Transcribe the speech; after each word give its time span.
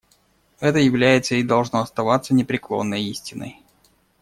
Это 0.59 0.79
является 0.79 1.35
и 1.35 1.43
должно 1.43 1.79
оставаться 1.81 2.33
непреклонной 2.33 3.03
истиной. 3.03 3.61